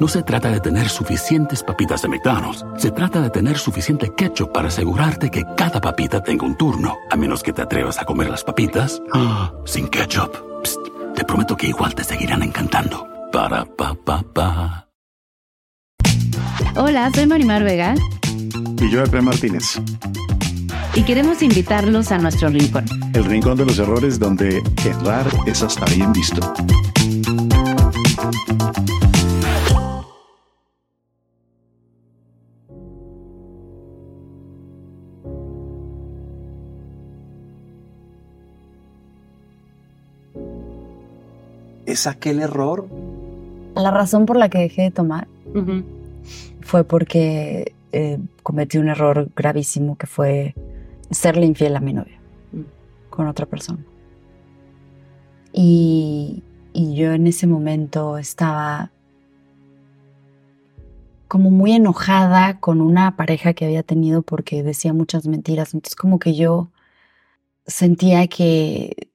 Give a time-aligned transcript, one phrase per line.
[0.00, 2.64] No se trata de tener suficientes papitas de McDonald's.
[2.76, 6.94] Se trata de tener suficiente ketchup para asegurarte que cada papita tenga un turno.
[7.10, 10.36] A menos que te atrevas a comer las papitas ah, sin ketchup.
[10.62, 10.78] Psst,
[11.16, 13.08] te prometo que igual te seguirán encantando.
[13.32, 14.88] Para pa pa pa.
[16.76, 17.96] Hola, soy Marimar Vega.
[18.80, 19.80] Y yo, Epe Martínez.
[20.94, 22.84] Y queremos invitarlos a nuestro rincón.
[23.14, 26.54] El rincón de los errores donde errar es hasta bien visto.
[41.88, 42.86] ¿Es aquel error?
[43.74, 45.26] La razón por la que dejé de tomar
[46.60, 50.54] fue porque eh, cometí un error gravísimo que fue
[51.10, 52.20] serle infiel a mi novia
[53.08, 53.82] con otra persona.
[55.54, 56.42] Y,
[56.74, 58.90] y yo en ese momento estaba
[61.26, 65.72] como muy enojada con una pareja que había tenido porque decía muchas mentiras.
[65.72, 66.68] Entonces como que yo
[67.66, 69.08] sentía que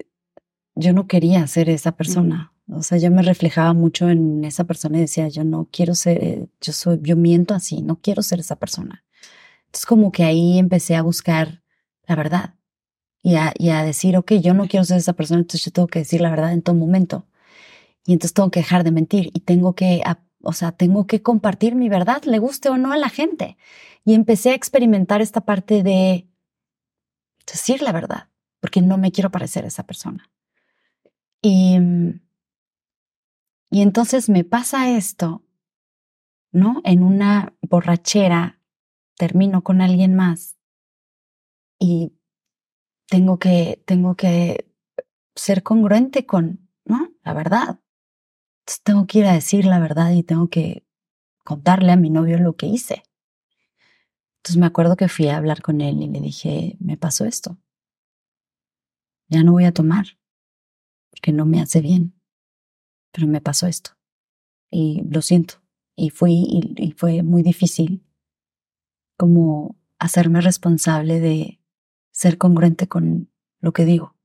[0.74, 2.50] yo no quería ser esa persona.
[2.70, 6.24] O sea, yo me reflejaba mucho en esa persona y decía, yo no quiero ser,
[6.24, 9.04] eh, yo soy, yo miento así, no quiero ser esa persona.
[9.66, 11.64] Entonces como que ahí empecé a buscar
[12.08, 12.56] la verdad
[13.22, 15.88] y a, y a decir, ok, yo no quiero ser esa persona, entonces yo tengo
[15.88, 17.28] que decir la verdad en todo momento.
[18.06, 20.04] Y entonces tengo que dejar de mentir y tengo que,
[20.42, 23.58] o sea, tengo que compartir mi verdad, le guste o no a la gente.
[24.06, 26.28] Y empecé a experimentar esta parte de
[27.48, 28.30] decir la verdad,
[28.60, 30.30] porque no me quiero parecer a esa persona.
[31.42, 31.73] Y
[33.74, 35.44] y entonces me pasa esto,
[36.52, 36.80] ¿no?
[36.84, 38.62] En una borrachera
[39.18, 40.60] termino con alguien más
[41.80, 42.14] y
[43.08, 44.72] tengo que, tengo que
[45.34, 47.14] ser congruente con, ¿no?
[47.24, 47.80] La verdad.
[48.60, 50.86] Entonces tengo que ir a decir la verdad y tengo que
[51.44, 53.02] contarle a mi novio lo que hice.
[54.38, 57.58] Entonces me acuerdo que fui a hablar con él y le dije, me pasó esto.
[59.30, 60.20] Ya no voy a tomar,
[61.10, 62.14] porque no me hace bien
[63.14, 63.92] pero me pasó esto.
[64.70, 65.62] Y lo siento.
[65.96, 66.34] Y fui,
[66.78, 68.04] y, fue muy difícil
[69.18, 71.60] como hacerme responsable de
[72.12, 73.30] ser congruente con
[73.62, 74.16] lo que digo.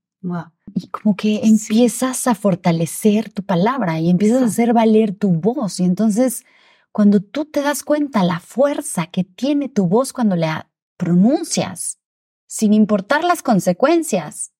[0.73, 5.79] Y como que empiezas a fortalecer tu palabra y empiezas a hacer valer tu voz.
[5.79, 6.43] Y entonces,
[6.91, 11.99] cuando tú te das cuenta la fuerza que tiene tu voz cuando la pronuncias,
[12.47, 14.51] sin importar las consecuencias,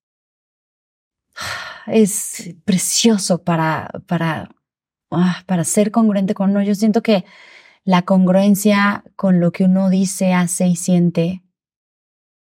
[1.88, 4.50] es precioso para, para,
[5.12, 6.64] ah, para ser congruente con uno.
[6.64, 7.26] Yo siento que
[7.84, 11.44] la congruencia con lo que uno dice, hace y siente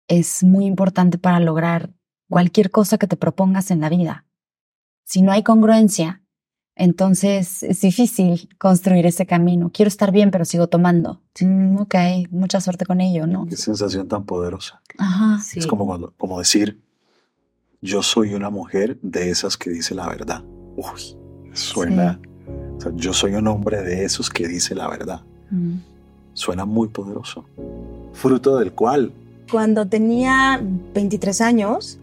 [0.07, 1.93] es muy importante para lograr
[2.29, 4.25] cualquier cosa que te propongas en la vida.
[5.03, 6.23] Si no hay congruencia,
[6.75, 9.71] entonces es difícil construir ese camino.
[9.73, 11.21] Quiero estar bien, pero sigo tomando.
[11.39, 11.95] Mm, ok,
[12.31, 13.45] mucha suerte con ello, ¿no?
[13.45, 14.81] Qué sensación tan poderosa.
[14.97, 15.39] Ajá.
[15.55, 16.83] Es como, cuando, como decir,
[17.85, 20.43] yo soy una mujer de esas que dice la verdad.
[20.75, 21.15] Uy,
[21.53, 22.19] suena.
[22.95, 25.21] yo soy un hombre de esos que dice la verdad.
[25.51, 25.75] Mm.
[26.33, 27.45] Suena muy poderoso.
[28.13, 29.13] Fruto del cual.
[29.49, 30.59] Cuando tenía
[30.93, 31.99] 23 años,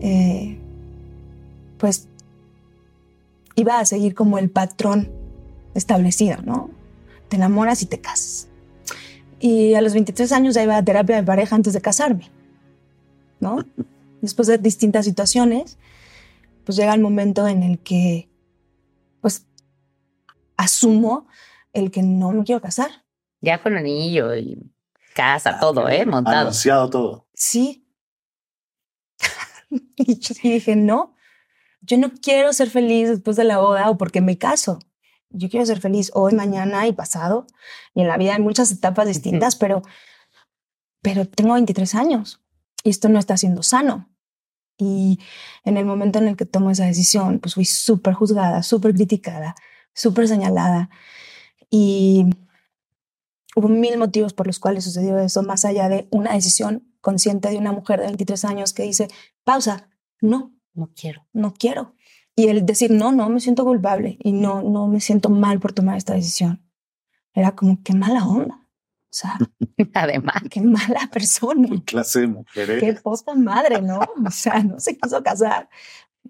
[0.00, 0.58] eh,
[1.78, 2.06] pues
[3.56, 5.10] iba a seguir como el patrón
[5.74, 6.70] establecido, ¿no?
[7.28, 8.48] Te enamoras y te casas.
[9.40, 12.30] Y a los 23 años ya iba a terapia de pareja antes de casarme,
[13.40, 13.64] ¿no?
[14.20, 15.78] Después de distintas situaciones,
[16.64, 18.28] pues llega el momento en el que,
[19.20, 19.46] pues,
[20.56, 21.26] asumo
[21.72, 23.04] el que no me quiero casar.
[23.40, 24.58] Ya con anillo y
[25.14, 26.04] casa, ah, todo, ¿eh?
[26.04, 26.36] Montado.
[26.36, 27.26] Anunciado todo.
[27.34, 27.86] Sí.
[29.96, 31.14] y yo dije, no,
[31.80, 34.78] yo no quiero ser feliz después de la boda o porque me caso.
[35.30, 37.46] Yo quiero ser feliz hoy, mañana y pasado.
[37.94, 39.82] Y en la vida hay muchas etapas distintas, pero,
[41.02, 42.40] pero tengo 23 años
[42.84, 44.08] y esto no está siendo sano.
[44.78, 45.18] Y
[45.64, 49.56] en el momento en el que tomo esa decisión, pues fui súper juzgada, súper criticada,
[49.92, 50.88] súper señalada.
[51.68, 52.26] Y
[53.56, 57.58] hubo mil motivos por los cuales sucedió eso, más allá de una decisión consciente de
[57.58, 59.08] una mujer de 23 años que dice,
[59.44, 59.88] pausa,
[60.20, 61.26] no, no quiero.
[61.32, 61.94] No quiero.
[62.36, 65.72] Y el decir, no, no me siento culpable y no, no me siento mal por
[65.72, 66.62] tomar esta decisión.
[67.34, 68.67] Era como, qué mala onda.
[69.10, 69.38] O sea,
[69.94, 71.68] Además, qué mala persona.
[71.68, 74.00] ¿Qué clase de mujer Qué poca madre, ¿no?
[74.00, 75.68] O sea, no se quiso casar.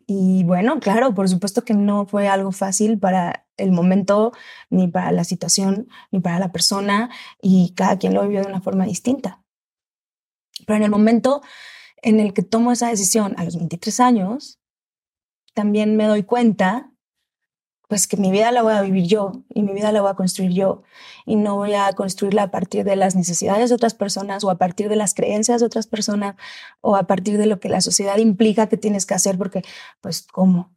[0.07, 4.33] Y bueno, claro, por supuesto que no fue algo fácil para el momento,
[4.71, 7.11] ni para la situación, ni para la persona,
[7.43, 9.43] y cada quien lo vivió de una forma distinta.
[10.67, 11.43] Pero en el momento
[12.03, 14.61] en el que tomo esa decisión a los 23 años,
[15.55, 16.93] también me doy cuenta,
[17.88, 20.14] pues que mi vida la voy a vivir yo y mi vida la voy a
[20.14, 20.82] construir yo
[21.25, 24.58] y no voy a construirla a partir de las necesidades de otras personas o a
[24.58, 26.37] partir de las creencias de otras personas
[26.82, 29.62] o a partir de lo que la sociedad implica que tienes que hacer porque,
[30.02, 30.70] pues, ¿cómo?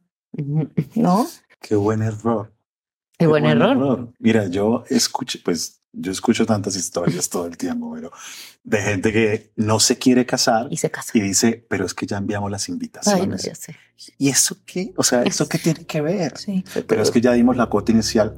[0.94, 1.26] ¿No?
[1.60, 2.52] Qué buen error.
[3.18, 4.12] qué buen error.
[4.18, 8.10] Mira, yo escucho, pues yo escucho tantas historias todo el tiempo, pero
[8.64, 11.10] de gente que no se quiere casar Y se casó.
[11.18, 13.42] y dice, pero es que ya enviamos las Ay, no, invitaciones.
[13.42, 13.76] ya sé.
[14.18, 14.92] ¿Y eso qué?
[14.96, 16.36] O sea, ¿eso qué tiene que ver?
[16.38, 16.64] Sí.
[16.86, 18.36] Pero es que ya dimos la cuota inicial.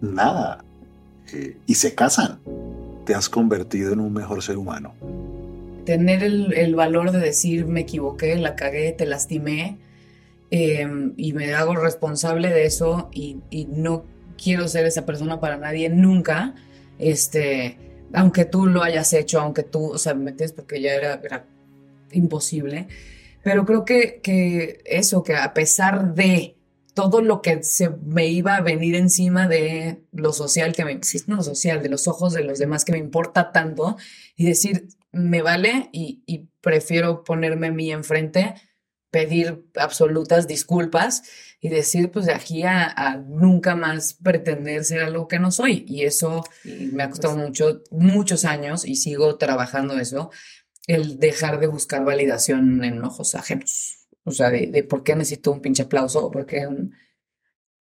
[0.00, 0.64] Nada.
[1.32, 2.40] Eh, y se casan.
[3.04, 4.94] Te has convertido en un mejor ser humano.
[5.84, 9.78] tener el, el valor de decir me equivoqué, la cagué, te lastimé
[10.50, 10.86] eh,
[11.16, 14.04] y me hago responsable de eso y, y no
[14.42, 16.54] quiero ser esa persona para nadie nunca,
[16.98, 17.76] este,
[18.12, 21.46] aunque tú lo hayas hecho, aunque tú, o sea, me entiendes, porque ya era, era
[22.12, 22.88] imposible,
[23.42, 26.56] pero creo que, que eso, que a pesar de
[26.94, 31.36] todo lo que se me iba a venir encima de lo social que me, no
[31.36, 33.96] lo social, de los ojos de los demás que me importa tanto
[34.36, 38.54] y decir, me vale y, y prefiero ponerme a mí enfrente,
[39.10, 41.22] pedir absolutas disculpas
[41.60, 45.84] y decir, pues de aquí a, a nunca más pretender ser algo que no soy.
[45.86, 50.30] Y eso y me ha costado mucho, muchos años y sigo trabajando eso,
[50.86, 54.08] el dejar de buscar validación en ojos ajenos.
[54.24, 56.94] O sea, de, de por qué necesito un pinche aplauso o por qué un...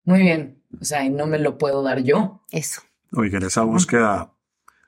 [0.04, 2.44] Muy bien, o sea, y no me lo puedo dar yo.
[2.52, 2.81] Eso.
[3.12, 4.34] Oye, en esa búsqueda,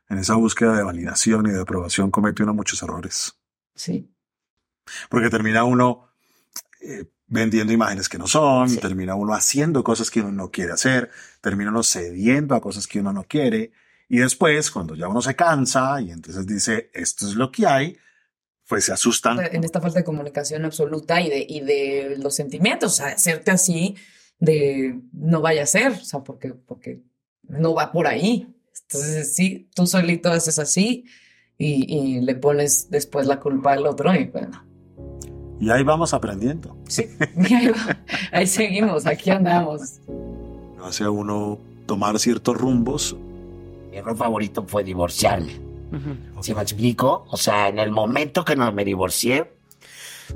[0.09, 3.35] en esa búsqueda de validación y de aprobación comete uno muchos errores.
[3.75, 4.11] Sí.
[5.09, 6.10] Porque termina uno
[6.81, 8.77] eh, vendiendo imágenes que no son, Sí.
[8.77, 12.99] termina uno haciendo cosas que uno no quiere hacer, termina uno cediendo a cosas que
[12.99, 13.71] uno no quiere.
[14.09, 17.97] Y después, cuando ya uno se cansa y entonces dice, esto es lo que hay,
[18.67, 19.39] pues se asustan.
[19.51, 23.51] en esta falta de comunicación absoluta y de, y de los sentimientos, o sea, hacerte
[23.51, 23.95] así
[24.39, 27.01] de no vaya a ser, o sea, porque, porque
[27.43, 28.53] no va por ahí.
[28.83, 31.05] Entonces, sí, tú solito haces así
[31.57, 31.85] y,
[32.17, 34.65] y le pones después la culpa al otro y bueno,
[35.61, 36.75] Y ahí vamos aprendiendo.
[36.89, 37.05] sí,
[37.49, 37.97] y ahí, va,
[38.31, 39.99] ahí seguimos, aquí andamos.
[40.83, 43.15] Hace a uno tomar ciertos rumbos.
[43.91, 45.53] Mi error favorito fue divorciarme.
[45.91, 46.41] Ujú.
[46.43, 47.25] ¿Sí me explico?
[47.29, 49.51] O sea, en el momento que no me divorcié,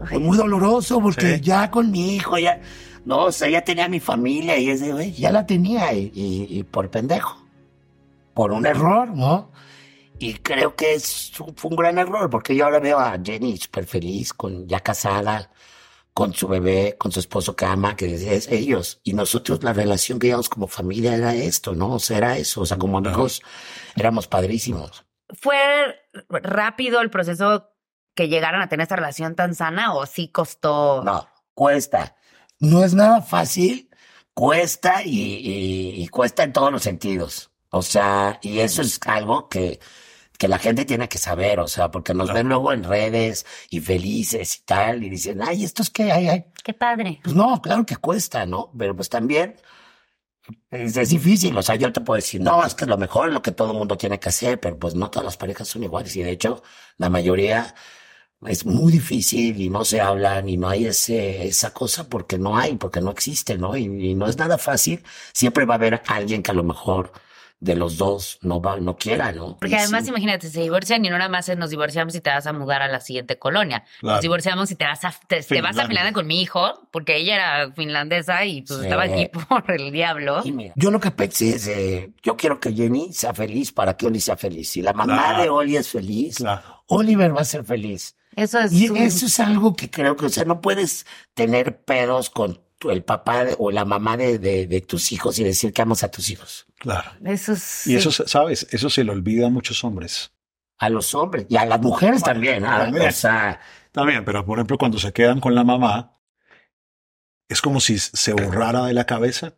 [0.08, 1.42] fue muy doloroso porque Sí.
[1.42, 2.60] ya con mi hijo, ya,
[3.06, 6.64] no, o sea, ya tenía mi familia y ese, ya la tenía y, y- y
[6.64, 7.38] por pendejo,
[8.34, 9.50] por un error, ¿no?
[10.20, 13.86] Y creo que es, fue un gran error porque yo ahora veo a Jenny súper
[13.86, 15.52] feliz, con, ya casada,
[16.14, 19.02] con su bebé, con su esposo que ama, que es ellos.
[19.04, 21.94] Y nosotros la relación que llevamos como familia era esto, ¿no?
[21.96, 22.62] O sea, era eso.
[22.62, 23.42] O sea, como amigos
[23.96, 25.06] éramos padrísimos.
[25.42, 25.58] ¿Fue
[26.30, 27.70] rápido el proceso
[28.14, 31.04] que llegaran a tener esta relación tan sana o sí costó?
[31.04, 32.16] No, cuesta.
[32.60, 33.90] No es nada fácil,
[34.34, 37.52] cuesta y, y- y cuesta en todos los sentidos.
[37.72, 39.82] O sea, y eso es algo que,
[40.38, 43.80] que la gente tiene que saber, o sea, porque nos ven luego en redes y
[43.80, 46.12] felices y tal, y dicen, ay, ¿esto es qué?
[46.12, 46.46] Ay, ay.
[46.64, 47.20] Qué padre.
[47.24, 48.72] Pues no, claro que cuesta, ¿no?
[48.78, 49.56] Pero pues también
[50.70, 51.58] es, es difícil.
[51.58, 53.72] O sea, yo te puedo decir, no, es que lo mejor es lo que todo
[53.72, 56.16] el mundo tiene que hacer, pero pues no todas las parejas son iguales.
[56.16, 56.64] Y de hecho,
[56.98, 57.74] la mayoría
[58.48, 62.58] es muy difícil y no se hablan y no hay ese, esa cosa porque no
[62.58, 63.76] hay, porque no existe, ¿no?
[63.78, 65.04] Y, y no es nada fácil.
[65.34, 67.12] Siempre va a haber alguien que a lo mejor
[67.60, 69.58] de los dos no va, no quiera, ¿no?
[69.58, 70.10] Porque Y además, sí.
[70.10, 72.88] imagínate, se divorcian y no nada más nos divorciamos y te vas a mudar a
[72.88, 73.84] la siguiente colonia.
[74.02, 74.16] Claro.
[74.18, 76.14] Nos divorciamos y te vas a, te, te vas a Finlandia.
[76.14, 78.86] Con mi hijo, porque ella era finlandesa y pues Sí.
[78.86, 80.42] estaba aquí por el diablo.
[80.44, 83.96] Y mira, yo lo que pensé es, eh, yo quiero que Jenny sea feliz para
[83.98, 84.70] que Oli sea feliz.
[84.70, 85.44] Si la mamá Claro.
[85.44, 86.84] de Oli es feliz, Claro.
[86.88, 88.16] Oliver va a ser feliz.
[88.36, 88.74] Eso es.
[88.74, 92.62] Y un- eso es algo que creo que, o sea, no puedes tener pedos con
[92.92, 96.10] el papá o la mamá de, de- de tus hijos y decir que amas a
[96.12, 96.66] tus hijos.
[96.78, 97.10] Claro.
[97.26, 97.88] Eso es.
[97.88, 98.68] Y eso, ¿sabes?
[98.72, 100.32] Eso se le olvida a muchos hombres.
[100.78, 102.66] A los hombres y a las mujeres también.
[102.66, 103.08] ah, también.
[103.08, 103.60] O sea,
[103.92, 106.18] También, pero por ejemplo, cuando se quedan con la mamá,
[107.48, 109.54] es como si se borrara de la cabeza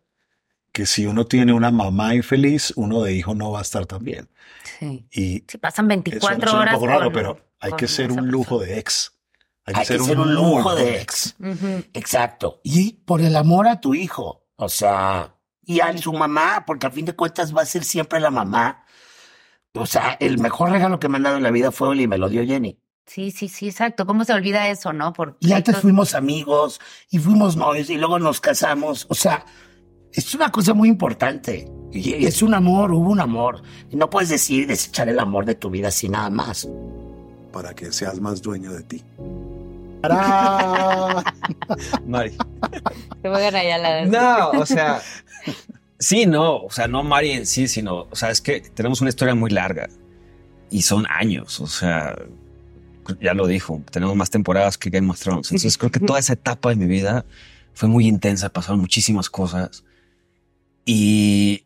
[0.71, 4.03] que si uno tiene una mamá infeliz, uno de hijo no va a estar tan
[4.03, 4.29] bien.
[4.79, 5.07] Sí.
[5.11, 6.73] Y Sí, pasan eso 24 suena horas.
[6.75, 8.75] un poco raro, con- pero hay que ser un lujo persona.
[8.75, 9.13] de ex.
[9.67, 11.35] Hay que, ser, un, lujo de ex.
[11.93, 12.61] Exacto.
[12.63, 14.45] Y por el amor a tu hijo.
[14.55, 15.35] O sea,
[15.67, 18.85] y a su mamá, porque a fin de cuentas va a ser siempre la mamá.
[19.73, 22.07] O sea, el mejor regalo que me han dado en la vida fue Oli y
[22.07, 22.79] me lo dio Jenny.
[23.05, 24.05] Sí, sí, sí, exacto.
[24.05, 25.11] ¿Cómo se olvida eso, no?
[25.11, 29.05] Porque y antes fuimos amigos y fuimos novios y luego nos casamos.
[29.09, 29.45] O sea,
[30.11, 31.69] es una cosa muy importante.
[31.91, 33.61] Y es un amor, hubo un amor.
[33.89, 36.67] Y no puedes decir desechar el amor de tu vida así nada más.
[37.51, 39.03] Para que seas más dueño de ti.
[42.05, 42.37] Mari.
[43.21, 45.01] Te voy a ganar ya la No, o sea,
[45.99, 49.09] sí, no, o sea, no Mari en sí, sino, o sea, es que tenemos una
[49.09, 49.89] historia muy larga
[50.69, 52.15] y son años, o sea,
[53.21, 55.51] ya lo dijo, tenemos más temporadas que Game of Thrones.
[55.51, 57.25] Entonces creo que toda esa etapa de mi vida
[57.73, 59.83] fue muy intensa, pasaron muchísimas cosas
[60.85, 61.65] y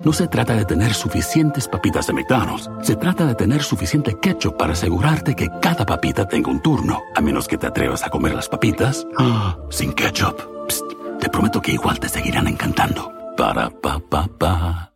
[0.00, 2.68] No se trata de tener suficientes papitas de McDonald's.
[2.82, 7.00] Se trata de tener suficiente ketchup para asegurarte que cada papita tenga un turno.
[7.14, 10.66] A menos que te atrevas a comer las papitas ah, sin ketchup.
[10.68, 10.84] Psst,
[11.20, 13.12] te prometo que igual te seguirán encantando.
[13.36, 14.94] Para pa pa pa.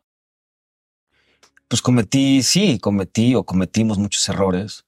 [1.68, 4.84] Pues cometí, sí, cometí o cometimos muchos errores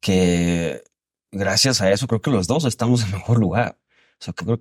[0.00, 0.82] que
[1.30, 3.78] gracias a eso creo que los dos estamos en mejor lugar.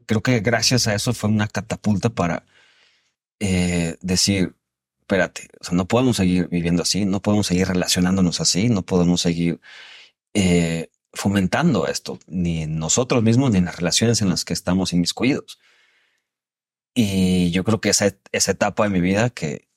[0.05, 2.45] Creo que gracias a eso fue una catapulta para
[3.39, 4.55] eh, decir,
[5.01, 9.59] espérate, no podemos seguir viviendo así, no podemos seguir relacionándonos así, no podemos seguir
[10.33, 15.59] eh, fomentando esto, ni nosotros mismos, ni en las relaciones en las que estamos inmiscuidos.
[16.93, 19.67] Y yo creo que esa, esa etapa de mi vida, que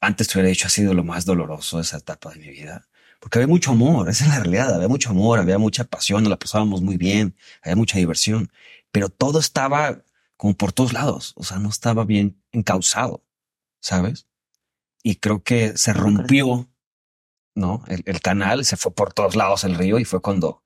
[0.00, 2.88] antes te hubiera dicho ha sido lo más doloroso, esa etapa de mi vida,
[3.20, 6.30] porque había mucho amor, esa es la realidad, había mucho amor, había mucha pasión, nos
[6.30, 8.50] la pasábamos muy bien, había mucha diversión,
[8.92, 10.02] pero todo estaba
[10.38, 13.26] como por todos lados, o sea, no estaba bien encausado,
[13.80, 14.28] ¿sabes?
[15.02, 16.70] Y creo que se rompió,
[17.56, 17.82] ¿no?
[17.88, 20.62] El, canal se fue por todos lados el río y fue cuando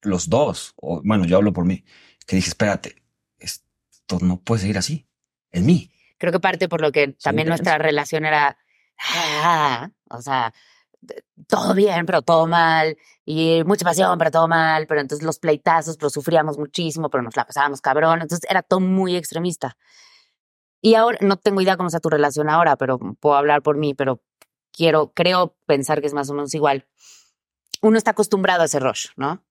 [0.00, 1.84] los dos, o bueno, yo hablo por mí,
[2.26, 3.02] que dije, espérate,
[3.38, 5.06] esto no puede seguir así,
[5.52, 5.92] en mí.
[6.16, 8.56] Creo que parte por lo que también nuestra relación era,
[8.98, 10.54] ah, o sea,
[11.46, 15.96] todo bien, pero todo mal, y mucha pasión, pero todo mal, pero entonces los pleitazos,
[15.96, 19.76] pero sufríamos muchísimo, pero nos la pasábamos cabrón, entonces era todo muy extremista.
[20.82, 23.94] Y ahora, no tengo idea cómo está tu relación ahora, pero puedo hablar por mí,
[23.94, 24.22] pero
[24.72, 26.86] quiero, creo pensar que es más o menos igual.
[27.82, 29.44] Uno está acostumbrado a ese rush, ¿no?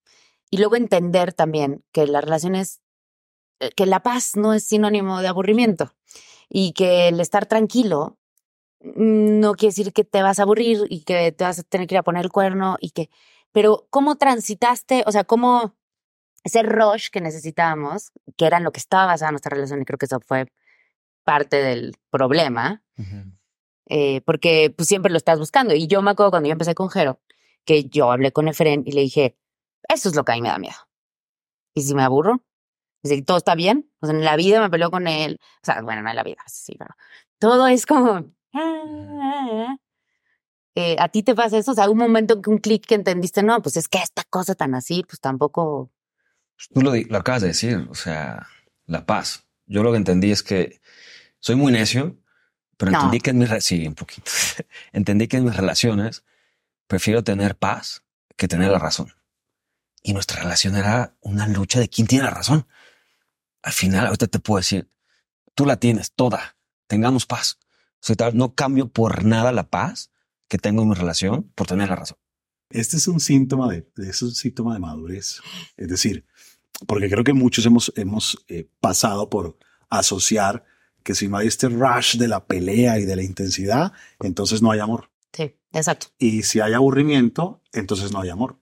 [0.50, 2.82] Y luego entender también que la relación es,
[3.60, 5.94] eh, que la paz no es sinónimo de aburrimiento
[6.50, 8.19] y que el estar tranquilo
[8.82, 11.96] no quiere decir que te vas a aburrir y que te vas a tener que
[11.96, 13.10] ir a poner el cuerno y que,
[13.52, 15.04] pero ¿cómo transitaste?
[15.06, 15.76] O sea, ¿cómo
[16.44, 19.98] ese rush que necesitábamos, que era en lo que estaba basada nuestra relación y creo
[19.98, 20.48] que eso fue
[21.24, 22.84] parte del problema,
[23.88, 25.74] eh, porque pues siempre lo estás buscando.
[25.76, 27.20] Y yo me acuerdo cuando yo empecé con Jero,
[27.66, 29.38] que yo hablé con Efren y le dije,
[29.88, 30.76] eso es lo que a mí me da miedo.
[31.76, 32.44] ¿Y si me aburro?
[33.04, 33.92] Dice, todo está bien.
[34.02, 35.40] O sea, en la vida me peleó con él.
[35.62, 36.96] O sea, bueno, no en la vida, sí, pero
[37.38, 38.26] todo es como,
[40.76, 41.72] eh, ¿A ti te pasa eso?
[41.72, 44.56] O sea, un momento que un clic que entendiste, no, pues es que esta cosa
[44.56, 45.92] tan así, pues tampoco.
[46.56, 48.48] Pues, tú lo, lo acabas de decir, o sea,
[48.86, 49.46] la paz.
[49.66, 50.82] Yo lo que entendí es que
[51.40, 52.18] soy muy necio,
[52.78, 54.32] pero entendí que en mis sí, un poquito.
[54.94, 56.24] entendí que en mis relaciones
[56.88, 58.04] prefiero tener paz
[58.36, 59.14] que tener la razón.
[60.02, 62.68] Y nuestra relación era una lucha de quién tiene la razón.
[63.62, 64.90] Al final, ahorita te puedo decir,
[65.54, 66.56] tú la tienes toda,
[66.88, 67.60] tengamos paz.
[68.02, 70.12] O sea, no cambio por nada la paz
[70.48, 72.18] que tengo en mi relación por tener la razón.
[72.70, 75.42] Este es un síntoma de, es un síntoma de madurez.
[75.76, 76.26] Es decir,
[76.88, 79.58] porque creo que muchos hemos, hemos eh, pasado por
[79.90, 80.64] asociar
[81.04, 84.72] que si no hay este rush de la pelea y de la intensidad, entonces no
[84.72, 85.10] hay amor.
[85.34, 86.08] Sí, exacto.
[86.18, 88.60] Y si hay aburrimiento, entonces no hay amor.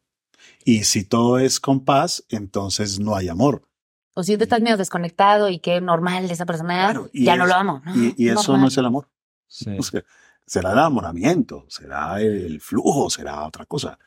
[0.63, 3.67] Y si todo es con paz, entonces no hay amor.
[4.13, 7.53] O si te estás medio desconectado y que normal de esa persona, ya no lo
[7.53, 7.81] amo.
[7.95, 9.09] Y, eso no es el amor.
[9.47, 13.97] será el enamoramiento, será el flujo, será otra cosa.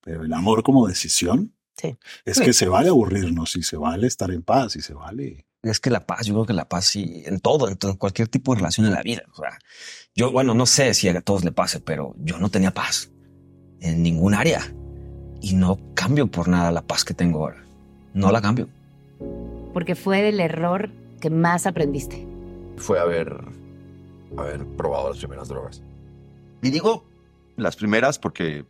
[0.00, 1.54] Pero el amor como decisión
[2.24, 5.46] es que se vale aburrirnos y se vale estar en paz y se vale.
[5.62, 8.52] Es que la paz, yo creo que la paz sí, en todo, en cualquier tipo
[8.52, 9.22] de relación en la vida.
[9.32, 9.58] O sea,
[10.14, 13.10] yo, bueno, no sé si a todos le pase, pero yo no tenía paz
[13.80, 14.72] en ningún área.
[15.40, 17.66] y no cambio por nada la paz que tengo ahora.
[18.14, 18.68] No la cambio.
[19.74, 22.26] Porque fue el error que más aprendiste.
[22.78, 23.44] Fue haber,
[24.36, 25.82] haber probado las primeras drogas.
[26.62, 27.04] Y digo
[27.56, 28.64] las primeras porque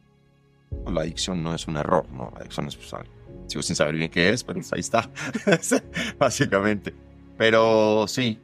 [0.87, 2.31] la adicción no es un error, ¿no?
[2.33, 3.13] La adicción es pues, algo.
[3.47, 5.11] Sigo sin saber bien qué es, pero pues, ahí está,
[6.19, 6.95] básicamente.
[7.37, 8.39] Pero sí,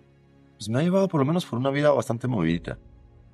[0.57, 2.79] pues me ha llevado por lo menos por una vida bastante movidita.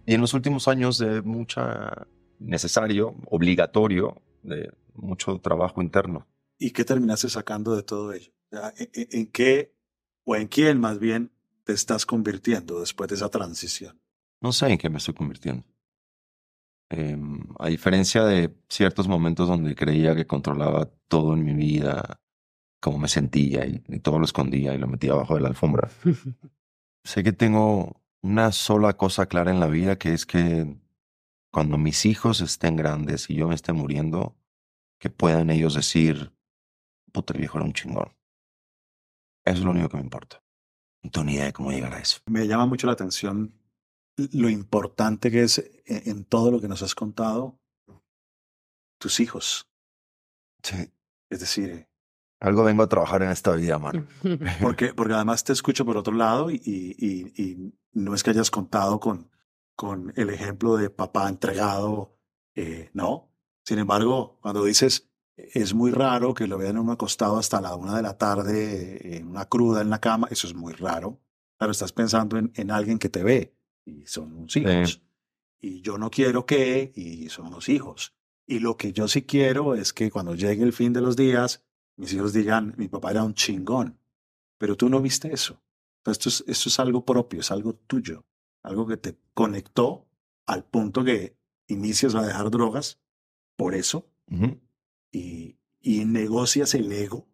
[0.05, 2.07] Y en los últimos años de mucha
[2.39, 6.27] necesario, obligatorio, de mucho trabajo interno.
[6.59, 8.33] ¿Y qué terminaste sacando de todo ello?
[8.77, 9.75] ¿En, en qué
[10.25, 11.31] o en quién más bien
[11.67, 14.01] te estás convirtiendo después de esa transición?
[14.41, 15.65] No sé en qué me estoy convirtiendo.
[16.91, 17.19] Eh,
[17.59, 22.21] a diferencia de ciertos momentos donde creía que controlaba todo en mi vida,
[22.81, 25.91] cómo me sentía y, y todo lo escondía y lo metía abajo de la alfombra.
[27.05, 30.77] sé que tengo una sola cosa clara en la vida que es que
[31.53, 34.37] cuando mis hijos estén grandes y yo me esté muriendo,
[35.01, 36.33] que puedan ellos decir,
[37.13, 38.17] puta, el viejo era un chingón.
[39.45, 40.46] Eso es lo único que me importa.
[41.07, 42.19] No tengo ni idea de cómo llegar a eso.
[42.27, 43.55] Me llama mucho la atención
[44.17, 47.59] lo importante que es en, en todo lo que nos has contado
[48.99, 49.69] tus hijos.
[50.63, 50.91] Sí.
[51.31, 51.89] Es decir,
[52.41, 54.07] algo vengo a trabajar en esta vida, mano.
[54.61, 58.51] porque, porque además te escucho por otro lado y, y, y no es que hayas
[58.51, 59.31] contado con,
[59.75, 62.17] con el ejemplo de papá entregado,
[62.55, 63.31] eh, no.
[63.65, 65.06] Sin embargo, cuando dices,
[65.37, 69.29] es muy raro que lo vean uno acostado hasta la una de la tarde, en
[69.29, 71.21] una cruda en la cama, eso es muy raro.
[71.59, 74.91] Claro, estás pensando en, en alguien que te ve y son unos hijos.
[74.91, 75.03] Sí.
[75.59, 78.15] Y yo no quiero que, y son unos hijos.
[78.47, 81.65] Y lo que yo sí quiero es que cuando llegue el fin de los días,
[81.97, 83.99] mis hijos digan, mi papá era un chingón.
[84.59, 85.63] Pero tú no viste eso.
[86.05, 88.25] Esto es, esto es algo propio, es algo tuyo,
[88.63, 90.07] algo que te conectó
[90.47, 93.01] al punto que inicias a dejar drogas
[93.57, 94.07] por eso.
[95.17, 97.27] Y, y negocias el ego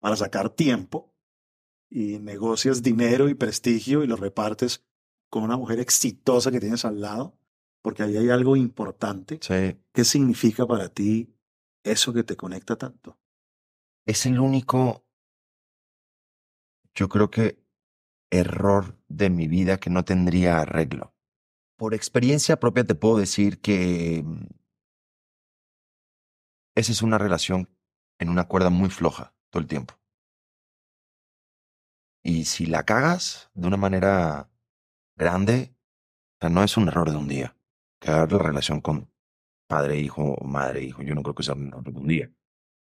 [0.00, 1.14] para sacar tiempo
[1.90, 4.84] y negocias dinero y prestigio y lo repartes
[5.28, 7.36] con una mujer exitosa que tienes al lado,
[7.82, 9.38] porque ahí hay algo importante.
[9.42, 9.76] Sí.
[9.92, 11.34] ¿Qué significa para ti
[11.82, 13.18] eso que te conecta tanto?
[14.06, 15.04] Es el único,
[16.94, 17.58] yo creo que,
[18.30, 21.14] error de mi vida que no tendría arreglo.
[21.76, 24.46] Por experiencia propia te puedo decir que mm,
[26.74, 27.68] esa es una relación
[28.18, 29.94] en una cuerda muy floja todo el tiempo.
[32.22, 34.50] Y si la cagas de una manera
[35.16, 35.74] grande,
[36.40, 37.56] o no es un error de un día.
[38.00, 39.10] Cagar la relación con
[39.66, 42.30] padre, hijo, madre, hijo, yo no creo que sea un error de un día.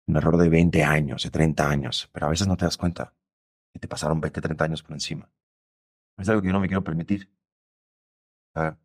[0.07, 3.13] Un error de 20 años, de 30 años, pero a veces no te das cuenta.
[3.73, 5.29] Y te pasaron 20, 30 años por encima.
[6.17, 7.31] Es algo que yo no me quiero permitir.
[8.55, 8.75] O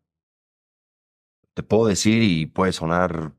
[1.53, 3.33] te puedo decir y puede sonar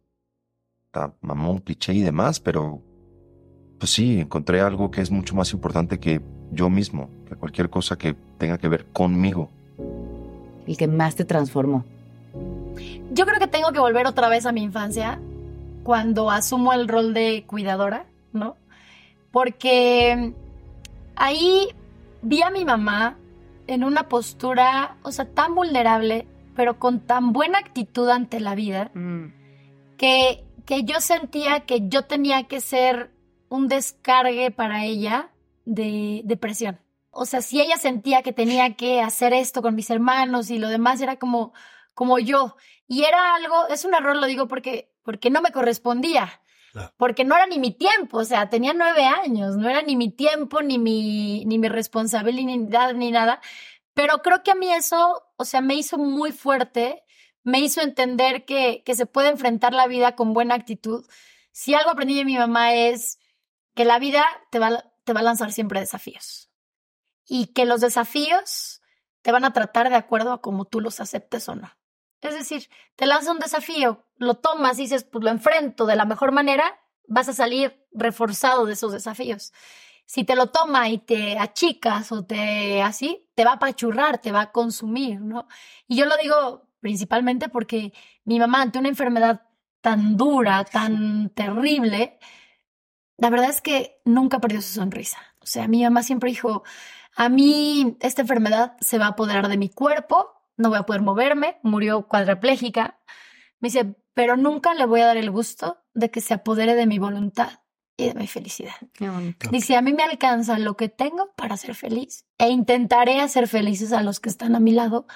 [0.99, 2.81] ta- mamón, cliché y demás, pero
[3.79, 7.97] pues sí, encontré algo que es mucho más importante que yo mismo, que cualquier cosa
[7.97, 9.51] que tenga que ver conmigo.
[10.67, 11.85] El que más te transformó.
[13.13, 15.21] Yo creo que tengo que volver otra vez a mi infancia
[15.85, 18.57] cuando asumo el rol de cuidadora, ¿no?
[19.31, 20.33] Porque
[21.17, 21.69] ahí
[22.23, 23.17] vi a mi mamá
[23.67, 28.91] en una postura, o sea, tan vulnerable, pero con tan buena actitud ante la vida,
[28.95, 29.27] Mm.
[29.97, 33.11] que, que yo sentía que yo tenía que ser
[33.49, 35.31] un descargue para ella
[35.65, 36.79] de depresión.
[37.11, 40.69] O sea, si ella sentía que tenía que hacer esto con mis hermanos y lo
[40.69, 41.55] demás era como,
[41.95, 42.55] como yo.
[42.87, 46.43] Y era algo, es un error, lo digo porque, porque no me correspondía.
[46.73, 46.93] Claro.
[46.99, 50.11] Porque no era ni mi tiempo, o sea, tenía nueve años, no era ni mi
[50.11, 53.41] tiempo, ni mi, ni mi responsabilidad, ni nada.
[53.95, 57.05] Pero creo que a mí eso, o sea, me hizo muy fuerte,
[57.49, 61.07] me hizo entender que, se puede enfrentar la vida con buena actitud.
[61.51, 63.19] Si algo aprendí de mi mamá es
[63.75, 66.51] que la vida te va, a lanzar siempre desafíos
[67.27, 68.83] y que los desafíos
[69.23, 71.71] te van a tratar de acuerdo a cómo tú los aceptes o no.
[72.21, 76.05] Es decir, te lanza un desafío, lo tomas y dices, pues lo enfrento de la
[76.05, 79.55] mejor manera, vas a salir reforzado de esos desafíos.
[80.05, 84.33] Si te lo toma y te achicas o te así, te va a apachurrar, te
[84.33, 85.49] va a consumir, ¿no?
[85.87, 87.93] Y yo lo digo principalmente porque
[88.25, 89.43] mi mamá ante una enfermedad
[89.81, 92.19] tan dura, tan terrible,
[93.17, 95.19] la verdad es que nunca perdió su sonrisa.
[95.41, 96.63] O sea, mi mamá siempre dijo,
[97.17, 101.03] a mí esta enfermedad se va a apoderar de mi cuerpo, no voy a poder
[101.03, 103.01] moverme, murió cuadraplégica.
[103.61, 106.87] Me dice, pero nunca le voy a dar el gusto de que se apodere de
[106.87, 107.61] mi voluntad
[107.97, 108.75] y de mi felicidad.
[108.93, 109.49] Qué bonito.
[109.51, 113.93] Dice, a mí me alcanza lo que tengo para ser feliz e intentaré hacer felices
[113.93, 115.07] a los que están a mi lado,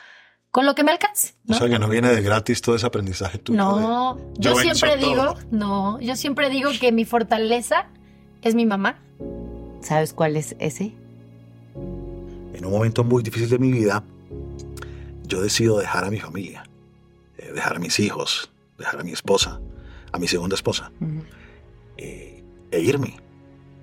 [0.52, 1.34] con lo que me alcance.
[1.48, 3.56] O sea que no viene de gratis todo ese aprendizaje tuyo.
[3.58, 5.38] No, de- yo, siempre digo, todo.
[5.50, 7.86] no, yo siempre digo que mi fortaleza
[8.42, 9.00] es mi mamá.
[9.80, 10.92] ¿Sabes cuál es ese?
[12.54, 14.04] En un momento muy difícil de mi vida,
[15.26, 16.64] yo decido dejar a mi familia,
[17.38, 19.58] eh, dejar a mis hijos, dejar a mi esposa,
[20.12, 20.92] a mi segunda esposa,
[21.96, 23.16] eh, e irme,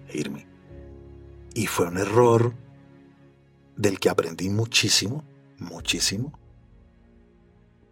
[0.07, 0.45] e irme.
[1.55, 2.53] Y fue un error
[3.75, 5.23] del que aprendí muchísimo,
[5.57, 6.38] muchísimo,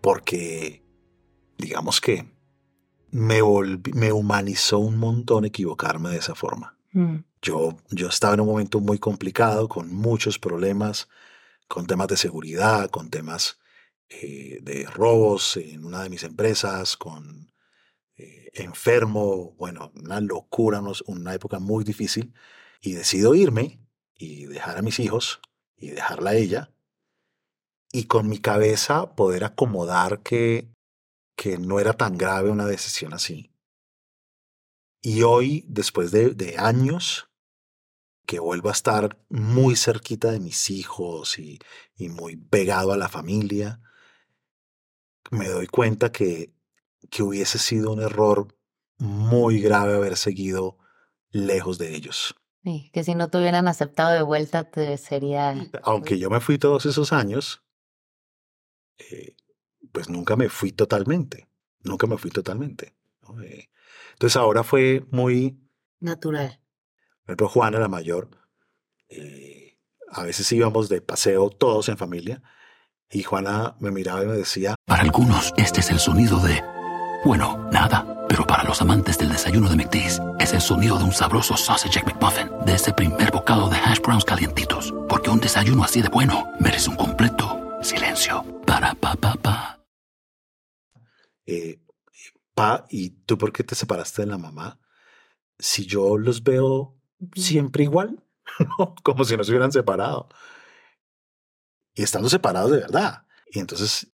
[0.07, 0.85] porque
[1.57, 2.31] digamos que
[3.11, 6.77] me, volví- me humanizó un montón equivocarme de esa forma.
[7.41, 11.09] Yo, yo estaba en un momento muy complicado, con muchos problemas,
[11.67, 13.59] con temas de seguridad, con temas
[14.07, 17.51] eh, de robos en una de mis empresas, con
[18.15, 22.33] eh, enfermo, bueno, una locura, una época muy difícil.
[22.79, 23.81] Y decido irme
[24.15, 25.41] y dejar a mis hijos
[25.75, 26.71] y dejarla a ella.
[27.91, 30.69] Y con mi cabeza poder acomodar que,
[31.35, 33.51] que no era tan grave una decisión así.
[35.01, 37.29] Y hoy, después de, de años,
[38.25, 41.59] que vuelvo a estar muy cerquita de mis hijos y,
[41.95, 43.79] y muy pegado a la familia,
[45.31, 46.53] me doy cuenta que,
[47.09, 48.55] que hubiese sido un error
[48.97, 50.77] muy grave haber seguido
[51.31, 52.35] lejos de ellos.
[52.63, 55.55] Sí, que si no te hubieran aceptado de vuelta, te sería.
[55.83, 57.63] Aunque yo me fui todos esos años,
[58.97, 59.35] eh,
[59.91, 61.47] pues nunca me fui totalmente.
[61.83, 62.95] Nunca me fui totalmente.
[63.21, 63.41] ¿no?
[63.41, 63.69] Eh,
[64.13, 65.59] entonces ahora fue muy,
[65.99, 66.59] Natural.
[67.23, 68.29] Por ejemplo, Juana, la mayor,
[69.09, 69.77] eh,
[70.09, 72.41] a veces íbamos de paseo todos en familia
[73.09, 76.63] y Juana me miraba y me decía, Para algunos, este es el sonido de...
[77.25, 78.13] Bueno, nada.
[78.29, 82.03] Pero para los amantes del desayuno de McDee's, es el sonido de un sabroso sausage
[82.03, 84.93] McMuffin, de ese primer bocado de hash browns calientitos.
[85.07, 88.43] Porque un desayuno así de bueno merece un completo silencio.
[88.65, 89.85] Para pa pa pa.
[91.45, 91.79] eh,
[92.53, 94.79] pa, ¿y tú por qué te separaste de la mamá?
[95.57, 96.95] Si yo los veo
[97.33, 98.23] siempre igual,
[99.03, 100.27] como si no se hubieran separado.
[101.95, 103.25] Y estando separados de verdad.
[103.49, 104.11] Y entonces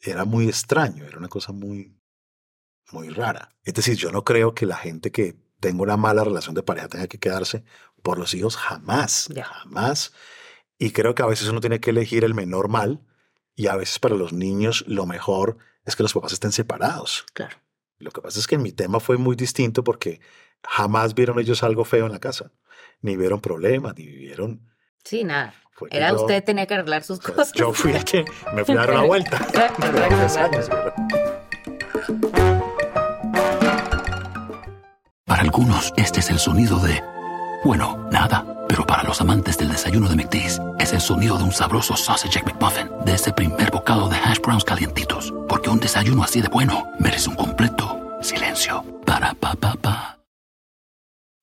[0.00, 2.00] era muy extraño, era una cosa muy,
[2.92, 3.54] muy rara.
[3.62, 6.88] Es decir, yo no creo que la gente que tenga una mala relación de pareja
[6.88, 7.64] tenga que quedarse
[8.02, 10.12] por los hijos jamás, jamás.
[10.78, 13.00] Y creo que a veces uno tiene que elegir el menor mal
[13.54, 17.24] y a veces para los niños lo mejor es que los papás estén separados.
[17.32, 17.56] Claro.
[17.98, 20.20] Lo que pasa es que en mi tema fue muy distinto porque
[20.62, 22.52] jamás vieron ellos algo feo en la casa,
[23.00, 24.60] ni vieron problemas, ni vieron...
[25.04, 25.54] Sí, nada.
[25.72, 27.52] Fue Era yo- usted tenía que arreglar sus cosas.
[27.52, 29.38] Yo fui el que me fui a dar una vuelta.
[30.38, 30.68] Años.
[35.24, 37.02] Para algunos, este es el sonido de...
[37.66, 38.46] Bueno, nada.
[38.68, 42.40] Pero para los amantes del desayuno de McDee's, es el sonido de un sabroso sausage
[42.44, 45.34] McMuffin, de ese primer bocado de hash browns calientitos.
[45.48, 48.84] Porque un desayuno así de bueno merece un completo silencio.
[49.04, 50.18] Para pa pa pa.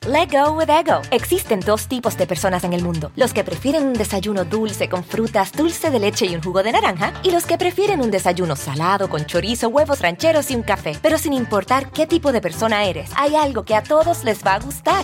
[0.07, 1.01] Let go with ego.
[1.11, 5.03] Existen dos tipos de personas en el mundo: los que prefieren un desayuno dulce con
[5.03, 8.55] frutas, dulce de leche y un jugo de naranja, y los que prefieren un desayuno
[8.55, 10.97] salado con chorizo, huevos rancheros y un café.
[11.01, 14.53] Pero sin importar qué tipo de persona eres, hay algo que a todos les va
[14.53, 15.03] a gustar.